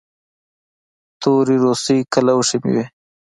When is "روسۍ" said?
1.63-1.99